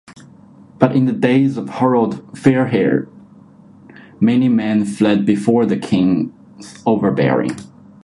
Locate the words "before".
5.27-5.67